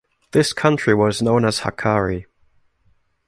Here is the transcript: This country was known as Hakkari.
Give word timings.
This 0.31 0.51
country 0.51 0.95
was 0.95 1.21
known 1.21 1.45
as 1.45 1.59
Hakkari. 1.59 2.25